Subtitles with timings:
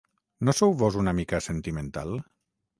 [0.47, 2.19] No sou "vós" una mica sentimental?